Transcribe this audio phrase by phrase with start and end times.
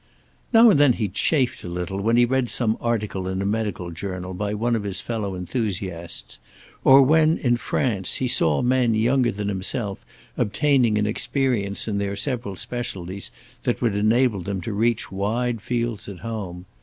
[0.51, 3.91] Now and then he chafed a little when he read some article in a medical
[3.91, 6.39] journal by one of his fellow enthusiasts,
[6.83, 10.03] or when, in France, he saw men younger than himself
[10.37, 13.29] obtaining an experience in their several specialties
[13.61, 16.65] that would enable them to reach wide fields at home.